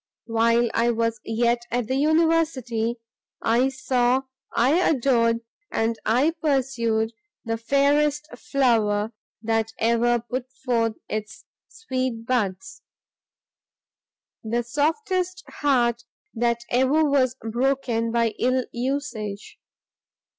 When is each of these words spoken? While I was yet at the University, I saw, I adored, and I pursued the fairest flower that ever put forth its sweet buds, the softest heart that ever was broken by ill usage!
While 0.25 0.71
I 0.73 0.89
was 0.89 1.19
yet 1.23 1.61
at 1.69 1.85
the 1.87 1.95
University, 1.95 2.95
I 3.39 3.69
saw, 3.69 4.23
I 4.51 4.79
adored, 4.89 5.41
and 5.69 5.99
I 6.07 6.33
pursued 6.41 7.13
the 7.45 7.55
fairest 7.59 8.27
flower 8.35 9.13
that 9.43 9.73
ever 9.77 10.17
put 10.17 10.51
forth 10.65 10.95
its 11.07 11.45
sweet 11.67 12.25
buds, 12.25 12.81
the 14.43 14.63
softest 14.63 15.43
heart 15.47 16.03
that 16.33 16.61
ever 16.71 17.07
was 17.07 17.35
broken 17.43 18.11
by 18.11 18.29
ill 18.39 18.65
usage! 18.71 19.59